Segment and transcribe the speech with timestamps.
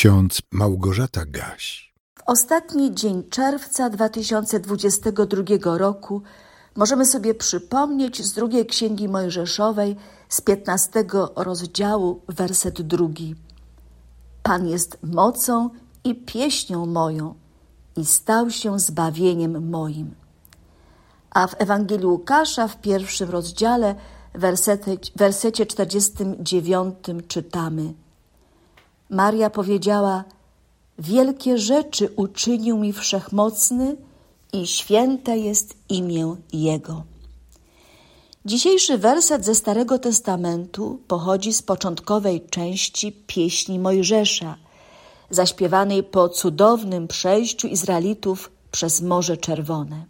[0.00, 1.94] ksiądz Małgorzata Gaś.
[2.18, 6.22] W ostatni dzień czerwca 2022 roku
[6.76, 9.96] możemy sobie przypomnieć z drugiej księgi Mojżeszowej
[10.28, 11.04] z 15
[11.36, 13.34] rozdziału, werset drugi.
[14.42, 15.70] Pan jest mocą
[16.04, 17.34] i pieśnią moją
[17.96, 20.14] i stał się zbawieniem moim.
[21.30, 23.94] A w Ewangelii Łukasza w pierwszym rozdziale,
[24.34, 26.94] wersecie, wersecie 49
[27.28, 27.94] czytamy–
[29.10, 30.24] Maria powiedziała:
[30.98, 33.96] Wielkie rzeczy uczynił mi wszechmocny
[34.52, 37.02] i święte jest imię Jego.
[38.44, 44.56] Dzisiejszy werset ze Starego Testamentu pochodzi z początkowej części pieśni Mojżesza,
[45.30, 50.04] zaśpiewanej po cudownym przejściu Izraelitów przez Morze Czerwone.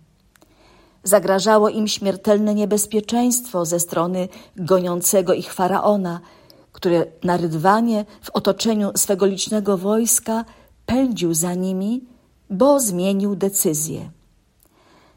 [1.05, 6.20] Zagrażało im śmiertelne niebezpieczeństwo ze strony goniącego ich faraona–
[6.73, 10.45] który na rydwanie w otoczeniu swego licznego wojska
[10.87, 12.05] pędził za nimi,
[12.51, 14.11] bo zmienił decyzję.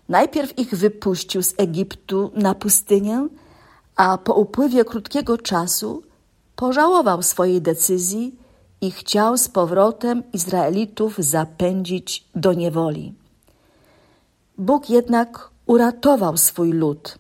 [0.10, 3.28] Najpierw ich wypuścił z Egiptu na pustynię,
[3.96, 6.04] a po upływie krótkiego czasu
[6.56, 8.36] pożałował swojej decyzji
[8.82, 13.14] i chciał z powrotem Izraelitów zapędzić do niewoli.
[14.58, 17.18] Bóg jednak uratował swój lud.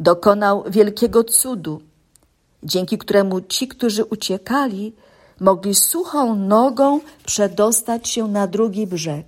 [0.00, 1.80] Dokonał wielkiego cudu,
[2.62, 4.92] dzięki któremu ci, którzy uciekali,
[5.40, 9.26] mogli suchą nogą przedostać się na drugi brzeg,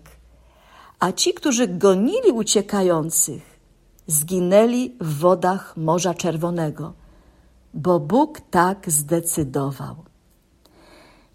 [0.99, 3.43] a ci, którzy gonili uciekających,
[4.07, 6.93] zginęli w wodach Morza Czerwonego,
[7.75, 9.97] bo Bóg tak zdecydował.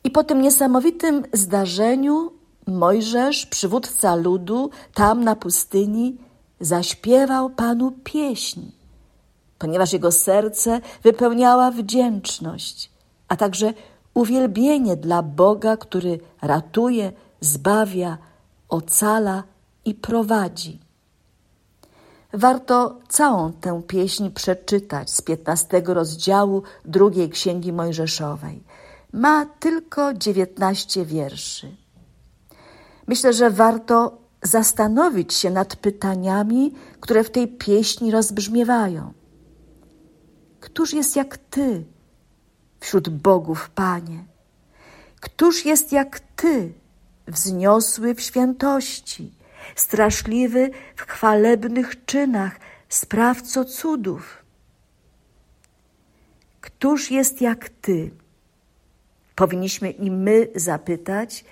[0.03, 2.31] I po tym niesamowitym zdarzeniu
[2.67, 6.17] Mojżesz, przywódca ludu, tam na pustyni,
[6.59, 8.61] zaśpiewał Panu pieśń
[9.65, 12.91] ponieważ jego serce wypełniała wdzięczność,
[13.27, 13.73] a także
[14.13, 18.17] uwielbienie dla Boga, który ratuje, zbawia,
[18.69, 19.43] ocala
[19.85, 20.79] i prowadzi.
[22.33, 28.63] Warto całą tę pieśń przeczytać z 15 rozdziału drugiej Księgi Mojżeszowej.
[29.13, 31.75] Ma tylko 19 wierszy.
[33.07, 39.13] Myślę, że warto zastanowić się nad pytaniami, które w tej pieśni rozbrzmiewają.
[40.65, 41.83] Któż jest jak Ty
[42.79, 44.25] wśród bogów, Panie?
[45.19, 46.73] Któż jest jak Ty,
[47.27, 49.31] wzniosły w świętości,
[49.75, 52.59] straszliwy w chwalebnych czynach,
[52.89, 54.43] sprawco cudów?
[56.61, 58.11] Któż jest jak Ty?
[59.35, 61.45] Powinniśmy i my zapytać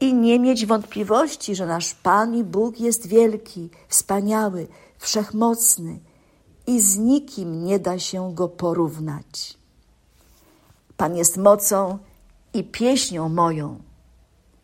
[0.00, 4.66] i nie mieć wątpliwości, że nasz Pan i Bóg jest wielki, wspaniały,
[4.98, 5.98] wszechmocny
[6.68, 9.58] i z nikim nie da się go porównać.
[10.96, 11.98] Pan jest mocą
[12.54, 13.78] i pieśnią moją,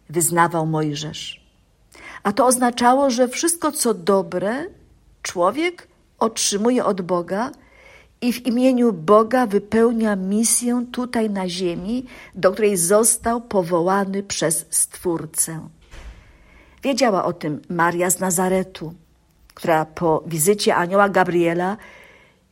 [0.08, 1.44] wyznawał Mojżesz.
[2.22, 4.66] A to oznaczało, że wszystko, co dobre,
[5.22, 5.88] człowiek
[6.18, 7.50] otrzymuje od Boga
[8.20, 15.68] i w imieniu Boga wypełnia misję tutaj na ziemi, do której został powołany przez Stwórcę.
[16.82, 18.94] Wiedziała o tym Maria z Nazaretu
[19.54, 21.76] która po wizycie anioła Gabriela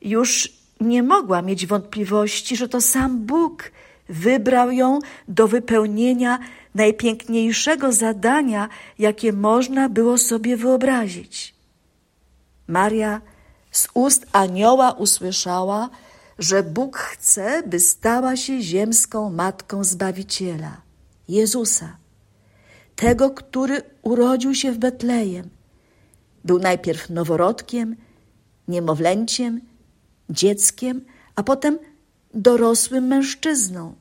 [0.00, 3.70] już nie mogła mieć wątpliwości, że to sam Bóg
[4.08, 4.98] wybrał ją
[5.28, 6.38] do wypełnienia
[6.74, 8.68] najpiękniejszego zadania,
[8.98, 11.54] jakie można było sobie wyobrazić.
[12.66, 13.20] Maria
[13.70, 15.90] z ust anioła usłyszała,
[16.38, 20.76] że Bóg chce, by stała się ziemską matką Zbawiciela,
[21.28, 21.96] Jezusa,
[22.96, 25.48] tego, który urodził się w Betlejem
[26.44, 27.96] był najpierw noworodkiem,
[28.68, 29.60] niemowlęciem,
[30.30, 31.04] dzieckiem,
[31.36, 31.78] a potem
[32.34, 33.94] dorosłym mężczyzną,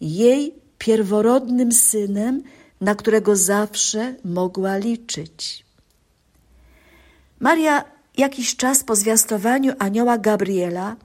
[0.00, 2.42] jej pierworodnym synem,
[2.80, 5.64] na którego zawsze mogła liczyć.
[7.40, 7.84] Maria
[8.16, 10.96] jakiś czas po zwiastowaniu anioła Gabriela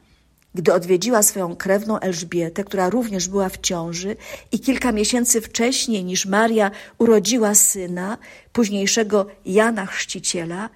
[0.58, 4.16] gdy odwiedziła swoją krewną Elżbietę, która również była w ciąży
[4.52, 8.18] i kilka miesięcy wcześniej niż Maria urodziła syna,
[8.54, 10.70] późniejszego Jana Chrzciciela,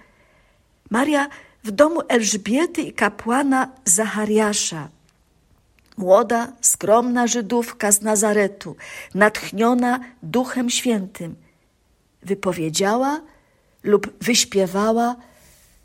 [0.90, 1.28] Maria
[1.64, 4.90] w domu Elżbiety i kapłana Zachariasza,
[5.98, 8.76] młoda, skromna Żydówka z Nazaretu,
[9.16, 11.36] natchniona Duchem Świętym,
[12.24, 13.22] wypowiedziała
[13.84, 15.16] lub wyśpiewała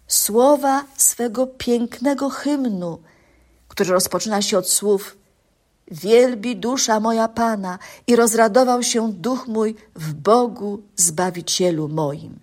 [0.07, 2.99] słowa swego pięknego hymnu,
[3.77, 5.17] który rozpoczyna się od słów
[5.91, 12.39] Wielbi dusza moja Pana i rozradował się duch mój w Bogu Zbawicielu moim.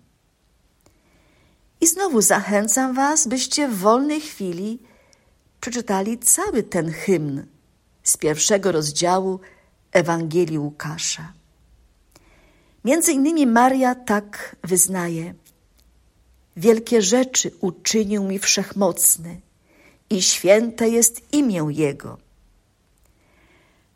[1.82, 4.80] I znowu zachęcam Was, byście w wolnej chwili
[5.62, 7.46] przeczytali cały ten hymn
[8.04, 9.40] z pierwszego rozdziału
[9.92, 11.34] Ewangelii Łukasza.
[12.86, 15.34] Między innymi Maria tak wyznaje:
[16.58, 19.42] Wielkie rzeczy uczynił mi wszechmocny
[20.10, 22.18] i święte jest imię Jego.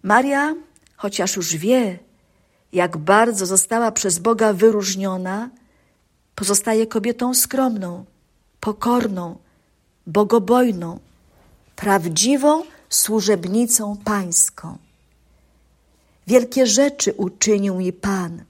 [0.03, 0.55] Maria,
[0.95, 1.99] chociaż już wie,
[2.73, 5.49] jak bardzo została przez Boga wyróżniona,
[6.35, 8.05] pozostaje kobietą skromną,
[8.59, 9.37] pokorną,
[10.07, 10.99] bogobojną,
[11.75, 14.77] prawdziwą służebnicą pańską.
[16.27, 18.43] Wielkie rzeczy uczynił mi Pan,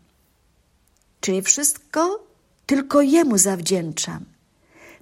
[1.21, 2.23] czyli wszystko
[2.65, 4.25] tylko Jemu zawdzięczam.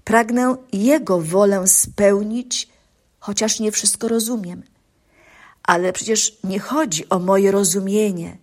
[0.05, 2.67] Pragnę Jego wolę spełnić,
[3.19, 4.63] chociaż nie wszystko rozumiem.
[5.63, 8.37] Ale przecież nie chodzi o moje rozumienie,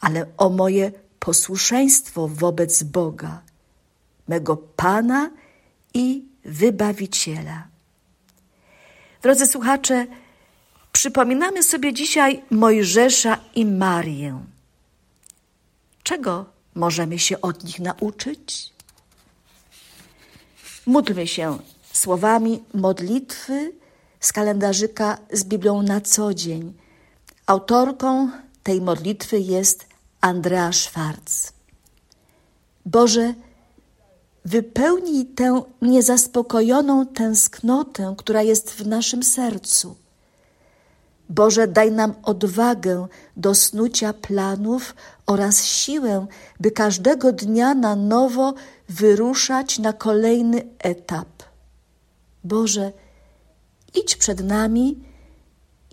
[0.00, 3.42] ale o moje posłuszeństwo wobec Boga,
[4.28, 5.30] mego Pana
[5.94, 7.68] i Wybawiciela.
[9.22, 10.06] Drodzy słuchacze,
[10.92, 14.40] przypominamy sobie dzisiaj Mojżesza i Marię.
[16.02, 16.44] Czego
[16.74, 18.72] możemy się od nich nauczyć?
[20.90, 21.58] Módlmy się
[21.92, 23.72] słowami modlitwy
[24.20, 26.72] z kalendarzyka z Biblią na co dzień.
[27.46, 28.30] Autorką
[28.62, 29.86] tej modlitwy jest
[30.20, 31.52] Andrea Schwarz.
[32.86, 33.34] Boże,
[34.44, 39.96] wypełnij tę niezaspokojoną tęsknotę, która jest w naszym sercu.
[41.28, 43.06] Boże, daj nam odwagę
[43.36, 44.94] do snucia planów
[45.26, 46.26] oraz siłę,
[46.60, 48.54] by każdego dnia na nowo
[48.90, 51.28] wyruszać na kolejny etap.
[52.44, 52.92] Boże,
[53.94, 54.98] idź przed nami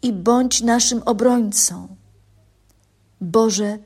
[0.04, 1.88] i bądź naszym obrońcą.
[3.22, 3.78] Boże,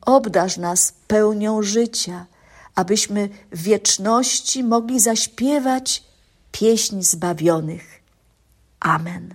[0.00, 2.26] obdarz nas pełnią życia,
[2.74, 6.02] abyśmy w wieczności mogli zaśpiewać
[6.52, 8.02] pieśń zbawionych.
[8.80, 9.34] Amen.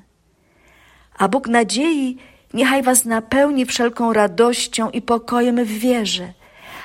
[1.17, 2.17] A Bóg nadziei
[2.53, 6.33] niechaj was napełni wszelką radością i pokojem w wierze,